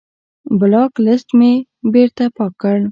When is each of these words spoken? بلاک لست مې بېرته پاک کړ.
بلاک 0.59 0.93
لست 1.05 1.29
مې 1.39 1.53
بېرته 1.93 2.23
پاک 2.37 2.53
کړ. 2.61 2.75